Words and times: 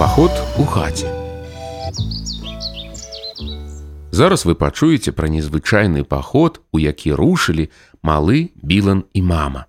Паход 0.00 0.30
у 0.58 0.64
хаце. 0.64 1.12
Зараз 4.10 4.46
вы 4.48 4.54
пачуеце 4.54 5.12
пра 5.12 5.28
незвычайны 5.28 6.04
паход, 6.08 6.64
у 6.72 6.80
які 6.80 7.12
рушылі 7.12 7.68
малы 8.00 8.48
білан 8.56 9.04
і 9.12 9.20
мама. 9.22 9.66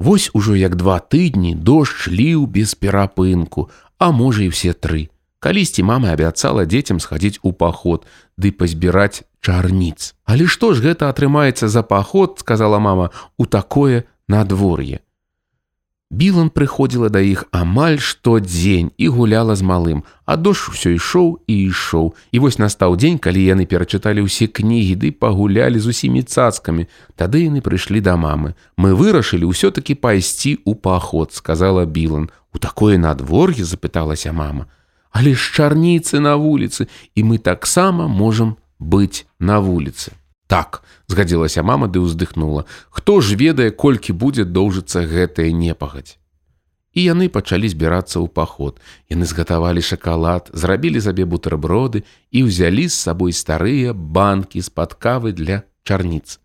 Вось 0.00 0.34
ужо 0.34 0.56
як 0.58 0.74
два 0.74 0.98
тыдні 0.98 1.54
дождж 1.54 2.10
ліў 2.10 2.50
без 2.50 2.74
перапынку, 2.74 3.70
а 3.98 4.10
можа 4.10 4.42
і 4.42 4.50
все 4.50 4.74
тры. 4.74 5.06
Калісьці 5.38 5.86
мама 5.86 6.10
абяцала 6.10 6.66
дзецям 6.66 6.98
схадзіць 6.98 7.38
у 7.46 7.54
паход 7.54 8.10
ды 8.34 8.50
пазбіраць 8.50 9.22
чарніц. 9.38 10.18
Але 10.26 10.50
што 10.50 10.74
ж 10.74 10.82
гэта 10.82 11.06
атрымаецца 11.14 11.70
за 11.70 11.86
паход, 11.86 12.42
сказала 12.42 12.82
мама 12.82 13.14
у 13.38 13.46
такое 13.46 14.02
надвор'е. 14.26 15.06
Білан 16.15 16.47
прыходзіла 16.47 17.09
да 17.11 17.19
іх 17.19 17.43
амаль 17.51 17.97
штодзень 17.99 18.91
і 18.95 19.07
гуляла 19.11 19.55
з 19.59 19.65
малым, 19.67 20.03
а 20.23 20.37
дождж 20.39 20.71
усё 20.71 20.93
ішоў 20.95 21.43
і 21.43 21.55
ішоў. 21.67 22.13
І 22.31 22.39
вось 22.39 22.55
настаў 22.61 22.95
дзень, 22.95 23.19
калі 23.19 23.43
яны 23.43 23.67
перачыталі 23.67 24.23
ўсе 24.23 24.47
кнігі 24.47 24.95
ды 25.01 25.11
пагулялі 25.11 25.75
з 25.75 25.91
усімі 25.91 26.23
цацкамі. 26.23 26.87
Тады 27.19 27.43
яны 27.51 27.59
прыйшлі 27.59 27.99
да 27.99 28.15
мамы. 28.15 28.55
Мы 28.79 28.95
вырашылі 28.95 29.51
ўсё-такі 29.51 29.99
пайсці 29.99 30.55
ў 30.63 30.79
паход, 30.79 31.35
сказала 31.35 31.83
Білан. 31.83 32.31
У 32.55 32.63
такое 32.63 32.95
надвор'е 32.95 33.67
запыталася 33.67 34.31
мама. 34.31 34.71
Але 35.11 35.35
ж 35.35 35.51
чарніцы 35.51 36.23
на 36.23 36.39
вуліцы, 36.39 36.87
і 37.15 37.27
мы 37.27 37.43
таксама 37.43 38.07
можам 38.07 38.55
быць 38.79 39.27
на 39.39 39.59
вуліцы. 39.59 40.15
Так, 40.49 40.83
згадзілася 41.09 41.63
мама 41.65 41.87
ды 41.89 42.01
ўздыхнула. 42.05 42.65
Хто 42.93 43.21
ж 43.21 43.33
ведае, 43.33 43.71
колькі 43.73 44.13
будзе 44.13 44.45
доўжыцца 44.45 45.01
гэтая 45.01 45.49
непагадзь. 45.49 46.21
І 46.95 47.11
яны 47.11 47.27
пачалі 47.27 47.67
збірацца 47.67 48.21
ў 48.21 48.29
паход. 48.29 48.79
Яны 49.09 49.25
згатавалі 49.25 49.81
шакалад, 49.81 50.53
зрабілі 50.53 51.01
сабе 51.01 51.25
бутэрброды 51.25 52.05
і 52.31 52.45
ўзялі 52.47 52.87
з 52.87 52.95
сабой 52.95 53.33
старыя 53.33 53.91
банкі 53.91 54.61
з-пад 54.61 54.95
кавы 54.95 55.33
для 55.33 55.65
чарніц. 55.83 56.39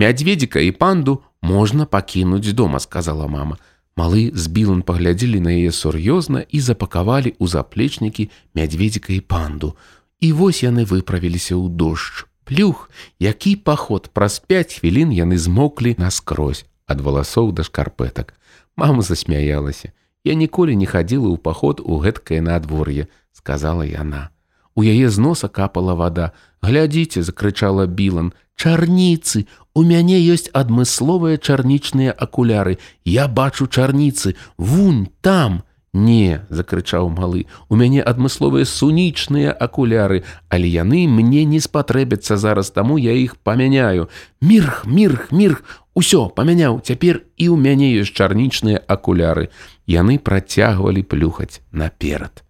Мядзведзіка 0.00 0.58
і 0.64 0.72
панду 0.74 1.22
можна 1.38 1.86
пакінуць 1.86 2.50
дома, 2.58 2.80
сказала 2.80 3.28
мама. 3.28 3.60
Малы 3.94 4.34
з 4.34 4.50
білан 4.50 4.82
паглядзелі 4.82 5.38
на 5.38 5.54
яе 5.54 5.70
сур'ёзна 5.70 6.42
і 6.50 6.58
запакавалі 6.58 7.36
ў 7.38 7.44
заплечнікі 7.46 8.32
мядзведзіка 8.58 9.14
і 9.14 9.20
панду. 9.20 9.76
І 10.18 10.32
вось 10.32 10.66
яны 10.66 10.82
выправіліся 10.82 11.54
ў 11.54 11.70
дождж 11.70 12.26
плюх, 12.48 12.90
які 13.18 13.56
паход 13.56 14.10
праз 14.12 14.38
пяць 14.38 14.80
хвілін 14.80 15.12
яны 15.12 15.38
змоклі 15.38 15.96
наскрозь 15.98 16.64
ад 16.86 17.00
валасоў 17.00 17.52
да 17.52 17.64
шкарпэтак. 17.64 18.34
Мама 18.76 19.02
засмяялася. 19.02 19.92
Я 20.24 20.34
ніколі 20.34 20.76
не 20.76 20.86
хадзіла 20.86 21.32
ў 21.32 21.38
паход 21.38 21.80
у 21.84 22.00
гэткае 22.00 22.40
надвор'е, 22.40 23.08
сказала 23.32 23.84
яна. 23.84 24.30
У 24.74 24.82
яе 24.82 25.08
з 25.08 25.18
носа 25.18 25.48
капала 25.48 25.94
вада. 25.94 26.32
Глядзіце, 26.60 27.22
закрычала 27.22 27.86
Білан, 27.86 28.32
чарніцы, 28.56 29.46
У 29.74 29.82
мяне 29.82 30.20
ёсць 30.22 30.50
адмысловыя 30.54 31.36
чарнічныя 31.36 32.14
акуляры. 32.14 32.78
Я 33.04 33.26
бачу 33.26 33.66
чарніцы, 33.66 34.38
вунь 34.56 35.10
там, 35.20 35.64
Не, 35.94 36.40
закрычаў 36.50 37.06
малы, 37.14 37.46
у 37.70 37.76
мяне 37.78 38.02
адмысловыя 38.02 38.66
сунічныя 38.66 39.52
акуляры, 39.54 40.24
але 40.50 40.66
яны 40.66 41.06
мне 41.06 41.44
не 41.46 41.60
спатрэбяцца 41.62 42.34
зараз 42.36 42.74
таму 42.74 42.98
я 42.98 43.14
іх 43.14 43.36
памяняю. 43.36 44.08
Мірх, 44.42 44.86
мірх, 44.90 45.30
мірх, 45.30 45.62
усё 45.94 46.34
памяняў, 46.34 46.80
цяпер 46.82 47.22
і 47.38 47.46
ў 47.46 47.54
мяне 47.54 47.94
ёсць 47.94 48.10
чарнічныя 48.10 48.82
акуляры. 48.90 49.54
Яны 49.86 50.18
працягвалі 50.18 51.06
плюхаць 51.06 51.62
наперад. 51.70 52.42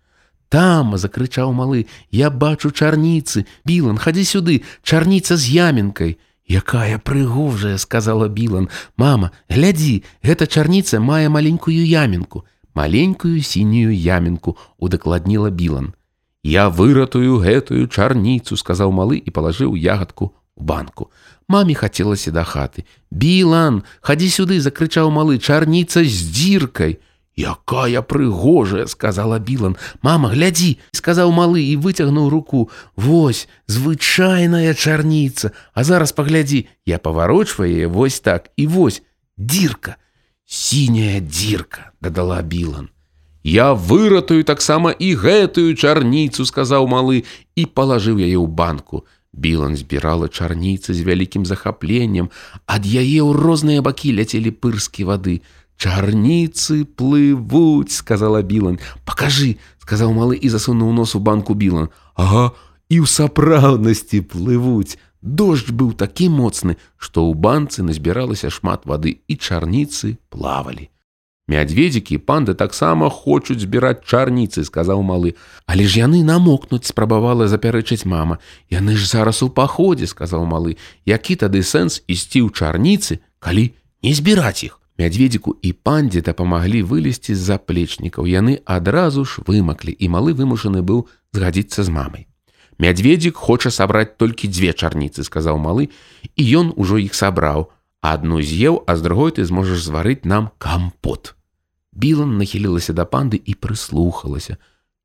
Там 0.48 0.96
закрычаў 0.96 1.52
малы, 1.52 1.84
я 2.08 2.32
бачу 2.32 2.72
чарніцы, 2.72 3.44
Білан, 3.68 4.00
хадзі 4.00 4.24
сюды, 4.24 4.56
чарніца 4.80 5.36
з 5.36 5.52
ямінкай. 5.52 6.16
Якая 6.48 6.96
прыгожая, 6.96 7.76
сказала 7.76 8.32
Білан, 8.32 8.72
мама, 8.96 9.36
глядзі, 9.52 10.00
гэта 10.24 10.48
чарніца 10.48 10.96
мае 10.96 11.28
маленькую 11.28 11.84
ямінку 11.84 12.48
маленькую 12.78 13.42
сінюю 13.42 13.94
ямінку 13.94 14.56
удакладніла 14.78 15.50
білан. 15.50 15.94
Я 16.44 16.68
выратую 16.68 17.40
гэтую 17.40 17.88
чарніцу, 17.88 18.56
сказаў 18.56 18.92
малы 18.92 19.16
і 19.16 19.30
палажыў 19.32 19.76
ягадку 19.80 20.36
у 20.56 20.62
банку. 20.62 21.10
Маме 21.48 21.74
хацелася 21.74 22.30
да 22.30 22.44
хаты. 22.44 22.84
Білан, 23.10 23.82
хадзі 24.00 24.28
сюды, 24.28 24.60
закрычаў 24.60 25.10
малы 25.10 25.38
чарніца 25.38 26.04
з 26.04 26.20
дзіркай. 26.30 27.00
Якая 27.36 28.00
прыгожая, 28.02 28.86
сказала 28.86 29.40
Білан. 29.40 29.74
Мама, 30.02 30.30
глядзі, 30.30 30.78
сказаў 30.92 31.32
малы 31.34 31.66
і 31.66 31.74
выцягнуў 31.76 32.30
руку. 32.30 32.70
Вось, 32.94 33.48
звычайная 33.66 34.74
чарніца, 34.74 35.50
А 35.74 35.84
зараз 35.84 36.12
паглядзі, 36.12 36.68
я 36.86 36.98
паварочваю 36.98 37.90
вось 37.90 38.20
так 38.20 38.50
і 38.56 38.66
вось 38.66 39.02
дзірка 39.36 39.96
сіняя 40.48 41.20
дзірка 41.20 41.92
дадала 42.00 42.42
білан 42.42 42.88
я 43.44 43.72
выратую 43.74 44.44
таксама 44.44 44.90
і 44.90 45.14
гэтую 45.20 45.76
чарніцу 45.76 46.48
сказаў 46.48 46.88
малы 46.88 47.24
і 47.56 47.62
палажыў 47.68 48.20
яе 48.20 48.40
ў 48.40 48.48
банку 48.48 49.04
білан 49.32 49.76
збірала 49.76 50.28
чарніцы 50.28 50.94
з 50.94 51.04
вялікім 51.04 51.44
захапленнем 51.44 52.30
ад 52.64 52.88
яе 52.88 53.20
ў 53.20 53.36
розныя 53.36 53.84
бакі 53.84 54.14
ляцелі 54.16 54.54
пырскі 54.54 55.08
вады 55.10 55.40
чарніцы 55.76 56.84
плывуць 56.84 57.92
сказала 57.92 58.40
білан 58.40 58.78
покажы 59.04 59.56
сказаў 59.84 60.14
малы 60.16 60.38
і 60.40 60.48
засунуў 60.48 60.94
нос 60.96 61.12
у 61.18 61.20
банку 61.20 61.58
білан 61.58 61.90
ага 62.14 62.52
і 62.88 63.02
ў 63.02 63.06
сапраўднасці 63.10 64.22
плывуць 64.30 64.96
Дождж 65.22 65.72
быў 65.72 65.92
такі 65.96 66.28
моцны, 66.28 66.76
што 66.96 67.24
ў 67.24 67.32
банцы 67.34 67.80
назбіралася 67.82 68.50
шмат 68.52 68.84
вады 68.84 69.24
і 69.28 69.34
чарніцы 69.36 70.16
плавалі. 70.28 70.90
Мядзведзікі 71.44 72.16
і 72.16 72.22
панды 72.24 72.54
таксама 72.56 73.10
хочуць 73.12 73.60
збіраць 73.60 74.00
чарніцы, 74.08 74.64
сказаў 74.64 75.04
малы, 75.04 75.36
Але 75.66 75.84
ж 75.84 76.00
яны 76.00 76.24
намокнуць, 76.24 76.88
спрабавала 76.88 77.48
запярэчыць 77.48 78.08
мама. 78.08 78.38
Яны 78.72 78.96
ж 78.96 79.04
зараз 79.04 79.42
у 79.44 79.50
паходзе, 79.52 80.08
сказаў 80.08 80.48
малы, 80.48 80.76
які 81.04 81.36
тады 81.36 81.60
сэнс 81.60 82.00
ісці 82.08 82.48
ў 82.48 82.52
чарніцы, 82.52 83.20
калі 83.44 83.76
не 84.00 84.12
збіраць 84.16 84.64
іх. 84.64 84.80
Мядзведзіку 84.96 85.56
і 85.60 85.72
пандзе 85.72 86.24
дапамаглі 86.24 86.80
вылезці 86.82 87.34
з 87.34 87.44
заплечнікаў. 87.44 88.24
Яны 88.24 88.64
адразу 88.64 89.24
ж 89.28 89.44
вымаклі 89.44 89.92
і 89.92 90.08
малы 90.08 90.32
вымушаны 90.32 90.80
быў 90.80 91.04
згадзіцца 91.36 91.84
з 91.84 91.92
мамай. 91.92 92.24
Мядзведзік 92.78 93.36
хоча 93.36 93.70
сабраць 93.70 94.18
толькі 94.18 94.50
дзве 94.50 94.74
чарніцы, 94.74 95.22
сказаў 95.22 95.58
малы, 95.62 95.90
і 96.34 96.42
ён 96.42 96.72
ужо 96.76 96.98
іх 96.98 97.14
сабраў. 97.14 97.70
Адну 98.04 98.42
з'еў, 98.42 98.84
а 98.86 98.96
з 98.98 99.00
другой 99.00 99.32
ты 99.32 99.44
зможаш 99.48 99.80
зварыць 99.80 100.28
нам 100.28 100.50
кампот. 100.58 101.34
Білан 101.94 102.36
нахілілася 102.36 102.92
да 102.92 103.06
панды 103.06 103.38
і 103.38 103.54
прыслухалася. 103.54 104.58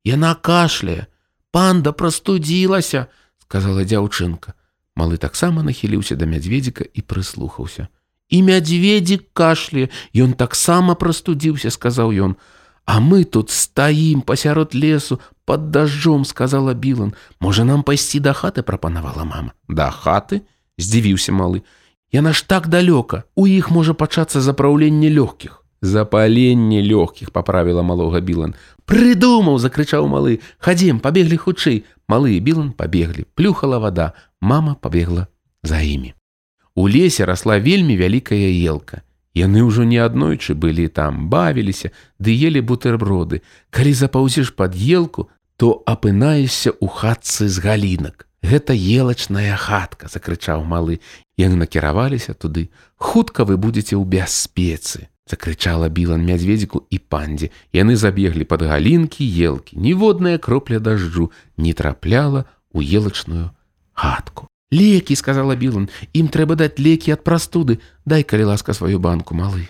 Яна 0.04 0.34
кашляе, 0.34 1.06
панда 1.54 1.92
прастудзілася, 1.92 3.06
сказала 3.38 3.86
дзяўчынка. 3.86 4.52
Малы 4.98 5.16
таксама 5.16 5.62
нахіліўся 5.62 6.18
да 6.18 6.26
мядзведзіка 6.26 6.84
і 6.84 7.00
прыслухаўся. 7.00 7.88
І 8.28 8.42
мядзведзік 8.42 9.30
кашляе, 9.32 9.88
Ён 10.14 10.34
таксама 10.34 10.94
прастудзіўся, 10.94 11.70
сказаў 11.70 12.12
ён. 12.12 12.36
А 12.84 12.98
мы 13.00 13.24
тут 13.24 13.50
стаім 13.50 14.22
пасярод 14.22 14.74
лесу 14.74 15.20
под 15.44 15.70
дажджом 15.70 16.24
сказала 16.24 16.74
Білан. 16.74 17.14
Можа 17.40 17.64
нам 17.64 17.82
пайсці 17.82 18.20
да 18.20 18.32
хаты 18.32 18.62
прапанавала 18.62 19.24
мама. 19.24 19.52
Да 19.68 19.90
хаты 19.90 20.42
здзівіўся 20.78 21.32
малы. 21.32 21.62
Яна 22.12 22.32
ж 22.32 22.42
так 22.46 22.66
далёка. 22.68 23.22
У 23.36 23.46
іх 23.46 23.70
можа 23.70 23.94
пачацца 23.94 24.40
запраўленне 24.40 25.06
лёгкіх. 25.06 25.62
Запаленне 25.82 26.82
лёгкіх 26.82 27.30
паправіла 27.30 27.82
малога 27.82 28.20
Білан. 28.20 28.54
Прыдумаў, 28.84 29.58
закрычаў 29.58 30.10
малы. 30.10 30.40
Хадзем, 30.58 30.98
пабеглі 30.98 31.36
хутчэй. 31.36 31.84
Малы 32.08 32.40
Білан 32.40 32.72
пабеглі. 32.72 33.24
Плюхала 33.34 33.78
вада. 33.78 34.12
Мама 34.40 34.74
пабегла 34.74 35.26
за 35.62 35.80
імі. 35.80 36.14
У 36.74 36.88
лесе 36.88 37.24
расла 37.24 37.58
вельмі 37.58 37.96
вялікая 37.96 38.50
елка. 38.66 39.02
Яны 39.34 39.62
ўжо 39.62 39.86
не 39.86 39.98
аднойчы 40.02 40.54
былі 40.58 40.88
там, 40.90 41.28
бавіліся, 41.30 41.94
ды 42.18 42.34
елі 42.34 42.60
бутэрброды. 42.66 43.42
Калі 43.70 43.92
запаўзеш 43.94 44.50
пад 44.58 44.74
елку, 44.74 45.30
то 45.56 45.82
апынаешся 45.86 46.74
ў 46.74 46.86
хатцы 46.90 47.46
з 47.46 47.62
галінак. 47.62 48.26
Гэта 48.42 48.74
елачная 48.74 49.54
хатка, 49.60 50.08
закрычаў 50.08 50.64
малы. 50.64 50.98
Яны 51.36 51.60
накіраваліся 51.60 52.34
туды. 52.34 52.70
Хутка 52.96 53.44
вы 53.44 53.60
будзеце 53.60 53.94
ў 53.94 54.02
бяспецы, 54.02 55.12
закрычала 55.28 55.92
білан 55.92 56.24
мядзведзіку 56.26 56.88
і 56.90 56.98
пандзе. 56.98 57.52
Яны 57.70 57.94
забеглі 57.94 58.48
пад 58.48 58.66
галінкі 58.66 59.22
елкі. 59.22 59.78
Ніводная 59.78 60.38
кропля 60.42 60.80
дажджу 60.80 61.30
не 61.56 61.70
трапляла 61.76 62.50
ў 62.74 62.82
елачную 62.82 63.54
хатку. 63.92 64.50
Лекі, 64.70 65.16
сказала 65.16 65.56
Білан, 65.58 65.90
ім 66.14 66.30
трэба 66.30 66.54
даць 66.54 66.78
лекі 66.78 67.10
ад 67.18 67.26
прастуды, 67.26 67.80
дай 68.06 68.22
калі 68.22 68.54
ласка 68.54 68.72
сваю 68.72 69.02
банку 69.02 69.34
малы. 69.34 69.66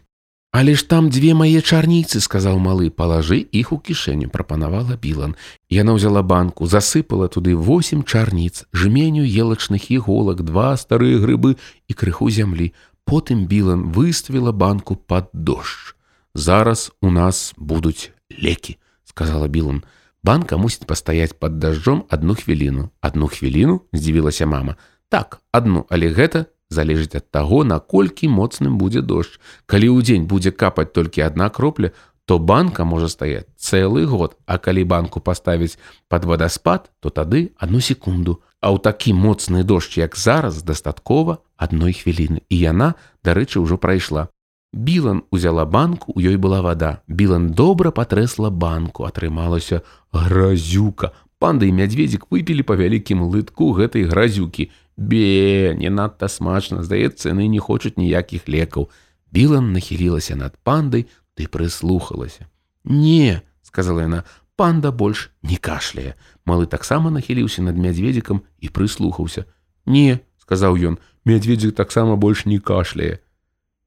Але 0.52 0.74
ж 0.74 0.82
там 0.88 1.08
дзве 1.14 1.32
мае 1.32 1.62
чарніцы, 1.62 2.20
сказаў 2.20 2.58
малы, 2.58 2.90
палажы 2.90 3.38
іх 3.54 3.70
у 3.72 3.78
кішэню, 3.78 4.28
прапанавала 4.34 4.98
Білан. 4.98 5.38
Яна 5.70 5.94
ўзяла 5.94 6.26
банку, 6.26 6.66
засыпала 6.66 7.30
туды 7.30 7.54
восем 7.54 8.02
чарніц, 8.02 8.66
жменю 8.74 9.22
елачных 9.22 9.94
іголак, 9.94 10.42
два 10.42 10.74
старыя 10.76 11.22
грыбы 11.22 11.54
і 11.86 11.92
крыху 11.94 12.28
зямлі. 12.34 12.74
Потым 13.06 13.46
Білан 13.46 13.94
выставіла 13.94 14.50
банку 14.50 14.98
пад 14.98 15.30
дождж. 15.32 15.94
Зараз 16.34 16.90
у 17.00 17.10
нас 17.10 17.54
будуць 17.56 18.10
лекі, 18.30 18.76
сказала 19.06 19.46
Білан. 19.46 19.86
Банка 20.24 20.56
мусіць 20.56 20.84
пастаяць 20.84 21.32
пад 21.32 21.58
дажджом 21.58 22.04
адну 22.08 22.34
хвіліну. 22.34 22.90
Адну 23.00 23.28
хвіліну 23.28 23.80
здзівілася 23.92 24.46
мама. 24.46 24.76
Так, 25.08 25.40
адну, 25.52 25.86
але 25.88 26.12
гэта 26.12 26.46
залежыць 26.70 27.16
ад 27.16 27.30
таго, 27.30 27.64
наколькі 27.64 28.28
моцным 28.28 28.78
будзе 28.78 29.02
дождж. 29.02 29.40
Калі 29.66 29.88
ў 29.90 29.98
дзень 30.06 30.28
будзе 30.30 30.52
капаць 30.52 30.92
толькі 30.92 31.26
адна 31.26 31.48
кропля, 31.50 31.90
то 32.30 32.38
банка 32.38 32.84
можа 32.84 33.08
стаяць 33.08 33.50
цэлы 33.58 34.06
год, 34.06 34.36
а 34.46 34.58
калі 34.62 34.84
банку 34.84 35.18
паставіць 35.18 35.80
пад 36.06 36.24
вадаспад, 36.24 36.92
то 37.00 37.10
тады 37.10 37.50
одну 37.58 37.80
секунду. 37.80 38.38
А 38.60 38.70
ў 38.70 38.78
такі 38.78 39.16
моцны 39.16 39.64
дождж, 39.64 39.98
як 39.98 40.14
зараз 40.14 40.62
дастаткова 40.62 41.42
адной 41.56 41.96
хвіліны. 41.96 42.46
І 42.46 42.56
яна, 42.70 42.94
дарэчы, 43.26 43.58
ўжо 43.58 43.80
прайшла. 43.82 44.28
Білан 44.74 45.24
узяла 45.30 45.64
банку, 45.64 46.12
у 46.14 46.20
ёй 46.20 46.36
была 46.36 46.62
вада. 46.62 47.02
Білан 47.08 47.50
добра 47.50 47.90
патрэсла 47.90 48.50
банку, 48.50 49.04
атрымалася 49.04 49.82
гразюка. 50.12 51.10
Панда 51.40 51.66
і 51.66 51.72
мядзведзік 51.72 52.30
выпілі 52.30 52.62
па 52.62 52.76
вялікім 52.78 53.24
лытку 53.26 53.72
гэтай 53.74 54.06
гразюкі. 54.06 54.70
Бе, 54.96 55.74
не 55.74 55.90
надта 55.90 56.28
смачна, 56.28 56.84
здаецца, 56.84 57.32
яны 57.34 57.48
не 57.48 57.58
хочуць 57.58 57.96
ніякіх 57.96 58.46
лекаў. 58.46 58.90
Білан 59.32 59.72
нахілілася 59.72 60.36
над 60.36 60.54
пандай, 60.62 61.08
ты 61.34 61.48
прыслухалася. 61.48 62.46
Не, 62.84 63.42
сказала 63.62 64.06
яна, 64.06 64.22
панда 64.54 64.92
больш 64.92 65.30
не 65.42 65.56
кашляе. 65.56 66.14
Малы 66.44 66.66
таксама 66.66 67.10
нахіліўся 67.10 67.62
над 67.62 67.74
мядзведзікам 67.74 68.44
і 68.60 68.68
прыслухаўся. 68.68 69.48
Не, 69.86 70.20
сказаў 70.38 70.76
ён, 70.78 70.98
мядзведзік 71.24 71.74
таксама 71.74 72.14
больш 72.14 72.46
не 72.46 72.60
кашляе. 72.60 73.18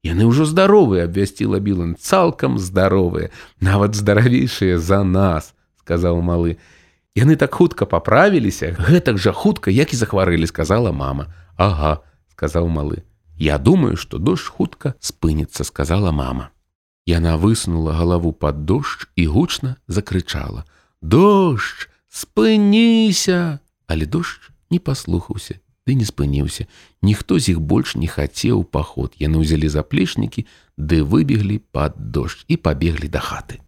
Яны 0.04 0.28
ўжо 0.28 0.44
здаровыя, 0.44 1.08
абвясціла 1.08 1.58
Білан, 1.64 1.96
цалкам 1.96 2.58
здаровыя, 2.60 3.32
нават 3.60 3.96
здаравейшыя 3.96 4.76
за 4.78 5.00
нас, 5.02 5.56
сказаў 5.80 6.20
малы. 6.20 6.60
Яны 7.16 7.40
так 7.40 7.56
хутка 7.56 7.88
паправіліся, 7.88 8.76
гэтак 8.76 9.16
жа 9.16 9.32
хутка, 9.32 9.72
як 9.72 9.94
і 9.94 9.96
захварылі, 9.96 10.44
сказала 10.46 10.92
мама. 10.92 11.32
Ага, 11.56 12.04
сказаў 12.36 12.68
малы. 12.68 13.00
Я 13.40 13.56
думаю, 13.58 13.96
што 13.96 14.18
дождж 14.18 14.52
хутка 14.52 14.94
спыніцца, 15.00 15.64
сказала 15.64 16.12
мама. 16.12 16.50
Яна 17.08 17.36
высунула 17.40 17.96
галаву 17.96 18.32
пад 18.32 18.64
дождж 18.64 19.08
і 19.16 19.26
гучна 19.26 19.76
закрычала: « 19.88 21.02
Дождж, 21.02 21.88
спыніся! 22.08 23.60
Але 23.86 24.06
дождж 24.06 24.52
не 24.70 24.78
паслухаўся, 24.78 25.60
ды 25.88 25.94
не 25.94 26.04
спыніўся. 26.04 26.66
Ніхто 27.02 27.38
з 27.38 27.56
іх 27.56 27.60
больш 27.60 27.96
не 27.96 28.08
хацеў 28.08 28.64
паход. 28.64 29.14
Яны 29.20 29.44
ўзялі 29.44 29.68
заплечнікі, 29.68 30.46
ды 30.76 31.04
выбеглі 31.04 31.60
пад 31.72 31.94
дождж 31.98 32.48
і 32.48 32.56
пабеглі 32.56 33.08
да 33.08 33.20
хаты. 33.20 33.60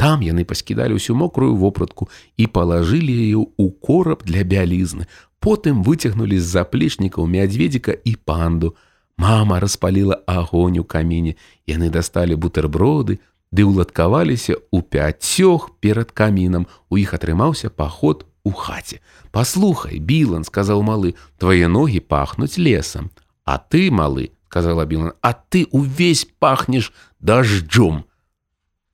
Там 0.00 0.24
яны 0.24 0.42
паскідалі 0.48 0.98
ўсю 0.98 1.14
мокрую 1.14 1.54
вопратку 1.54 2.08
і 2.34 2.48
палажылі 2.48 3.12
яе 3.12 3.38
ў 3.38 3.66
кораб 3.78 4.24
для 4.26 4.42
бялізны. 4.42 5.06
Потым 5.38 5.84
выцягнулі 5.86 6.40
з 6.40 6.46
заплечнікаў 6.58 7.28
мядзведзіка 7.28 7.94
і 8.02 8.16
панду. 8.16 8.74
Мама 9.20 9.60
распаліла 9.60 10.18
агонь 10.26 10.80
у 10.80 10.84
каміне. 10.84 11.36
Яны 11.68 11.92
дасталі 11.92 12.34
бутэрброды, 12.34 13.20
ды 13.52 13.60
ўладкаваліся 13.68 14.58
ў 14.72 14.78
пяцёх 14.82 15.76
перад 15.78 16.10
камінам. 16.10 16.66
У 16.88 16.96
іх 16.96 17.14
атрымаўся 17.14 17.68
паход 17.70 18.26
у 18.46 18.50
хаце. 18.50 19.00
Паслухай, 19.30 19.98
Білан, 19.98 20.44
сказаў 20.44 20.82
малы, 20.82 21.14
твае 21.38 21.68
ногі 21.68 22.00
пахнуць 22.00 22.58
лесам. 22.58 23.10
А 23.44 23.58
ты, 23.58 23.90
малы, 23.90 24.32
сказала 24.48 24.86
Білан, 24.86 25.12
а 25.20 25.32
ты 25.32 25.66
увесь 25.70 26.26
пахнеш 26.38 26.92
дажджом. 27.20 28.04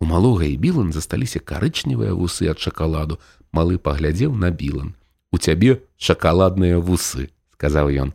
У 0.00 0.04
малога 0.06 0.46
і 0.46 0.56
білан 0.56 0.92
засталіся 0.94 1.42
карычневыя 1.42 2.14
вусы 2.14 2.46
ад 2.46 2.62
шакаладу. 2.62 3.18
Малы 3.50 3.78
паглядзеў 3.82 4.34
на 4.34 4.50
білан. 4.54 4.94
У 5.32 5.38
цябе 5.38 5.82
шакаладныя 5.98 6.78
вусы, 6.78 7.34
сказаў 7.58 7.90
ён. 7.90 8.14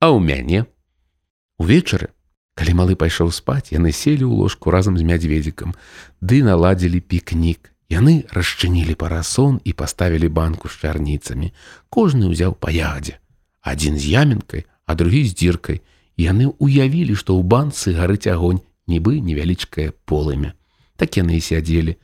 А 0.00 0.12
ў 0.12 0.20
мяне. 0.20 0.66
Увечары, 1.56 2.12
калі 2.52 2.76
малы 2.76 2.94
пайшоў 3.00 3.32
спаць, 3.32 3.72
яны 3.72 3.96
селі 3.96 4.28
ў 4.28 4.44
ложку 4.44 4.68
разам 4.68 5.00
з 5.00 5.06
мядзведзікам, 5.08 5.72
ды 6.20 6.44
наладзілі 6.44 7.00
пікнік. 7.00 7.72
Яны 7.92 8.24
расчынілі 8.32 8.94
парасон 8.96 9.60
і 9.64 9.72
паставілі 9.72 10.28
банку 10.28 10.68
з 10.68 10.80
чарніцамі. 10.80 11.52
Кожны 11.92 12.32
ўзяў 12.32 12.56
па 12.56 12.72
ягадзе. 12.72 13.20
Адзін 13.60 13.98
з 14.00 14.08
яменкай, 14.16 14.64
а 14.86 14.94
другі 14.94 15.28
з 15.28 15.36
дзіркай. 15.36 15.82
Яны 16.16 16.52
ўявілі, 16.56 17.14
што 17.14 17.36
ў 17.36 17.44
банцы 17.44 17.92
гарыць 17.92 18.26
агонь, 18.26 18.64
нібы 18.88 19.20
невялічкае 19.20 19.92
полымя 20.08 20.56
так 21.02 21.18
яны 21.18 21.34
і 21.34 21.42
сядзелі, 21.42 21.96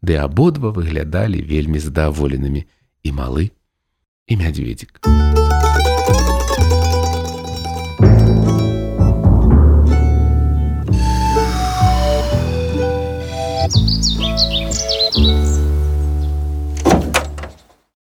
ды 0.00 0.16
абодва 0.16 0.72
выглядалі 0.72 1.44
вельмі 1.44 1.82
здаволенымі 1.82 2.64
і 3.04 3.12
малы 3.12 3.50
і 4.32 4.40
мядзведзік. 4.40 5.04